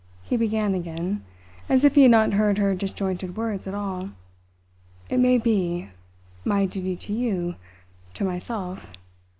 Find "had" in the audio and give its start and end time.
2.01-2.09